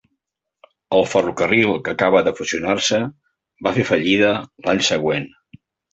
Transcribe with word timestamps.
El 0.99 1.03
ferrocarril 1.09 1.75
que 1.87 1.93
acabava 1.93 2.23
de 2.29 2.33
fusionar-se 2.39 2.99
va 3.67 3.75
fer 3.79 3.85
fallida 3.91 4.33
l'any 4.69 4.83
següent. 4.93 5.29